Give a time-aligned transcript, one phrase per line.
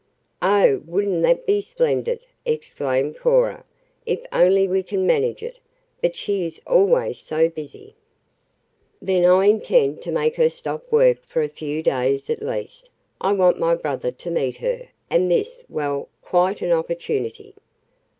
[0.41, 3.63] "Oh, wouldn't that be splendid!" exclaimed Cora.
[4.03, 5.59] "If only we can manage it.
[6.01, 7.93] But she is always so busy"
[9.03, 12.89] "Then I intend to make her stop work for a few days at least.
[13.21, 17.53] I want my brother to meet her, and this well, quite an opportunity."